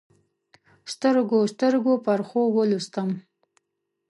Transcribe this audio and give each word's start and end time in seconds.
سترګو، 0.93 1.39
سترګو 1.53 1.93
پرخو 2.05 2.41
ولوستم 2.55 3.09